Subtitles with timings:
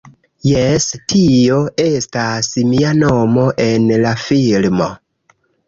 [0.51, 4.93] Jes tio estas mia nomo en la filmo.